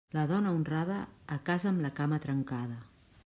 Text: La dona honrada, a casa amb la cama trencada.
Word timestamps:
La 0.17 0.21
dona 0.29 0.53
honrada, 0.59 0.97
a 1.37 1.37
casa 1.51 1.71
amb 1.73 1.85
la 1.87 1.93
cama 2.01 2.21
trencada. 2.27 2.81